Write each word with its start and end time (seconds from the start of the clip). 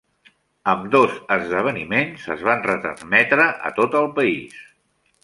Ambdós 0.71 1.11
esdeveniments 1.35 2.25
es 2.37 2.41
van 2.47 2.63
retransmetre 2.71 3.47
a 3.71 3.73
tot 3.81 3.99
el 4.01 4.09
país. 4.17 4.57